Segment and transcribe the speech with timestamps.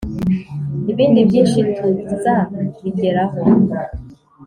[0.91, 1.59] ibindi byinshi
[2.03, 2.35] tuza
[2.81, 3.37] bijyeraho